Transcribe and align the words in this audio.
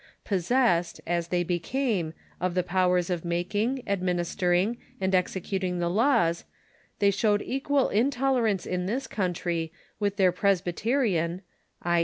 Possessed, 0.25 0.99
as 1.05 1.27
they 1.27 1.43
became, 1.43 2.15
of 2.39 2.55
the 2.55 2.63
powers 2.63 3.11
of 3.11 3.23
making, 3.23 3.83
administering, 3.85 4.77
and 4.99 5.13
executing 5.13 5.77
the 5.77 5.91
laws, 5.91 6.43
they 6.97 7.11
showed 7.11 7.43
equal 7.43 7.87
intolerance 7.89 8.65
in 8.65 8.87
this 8.87 9.05
country 9.05 9.71
Avith 10.01 10.15
their 10.15 10.31
Presbyte 10.31 10.77
rian 10.85 11.41
[i. 11.83 11.99